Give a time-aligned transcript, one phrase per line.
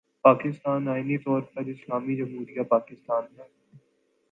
[0.25, 3.45] پاکستان آئینی طور پر 'اسلامی جمہوریہ پاکستان‘ ہے۔